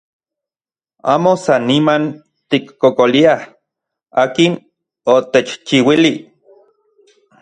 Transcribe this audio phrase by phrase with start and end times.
[1.13, 2.03] Amo san niman
[2.49, 3.41] tikkokoliaj
[4.23, 4.53] akin
[5.13, 6.13] otechchiuili.